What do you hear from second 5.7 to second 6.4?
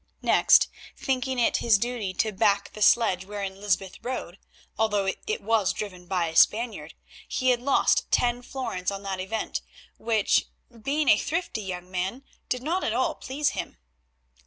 driven by a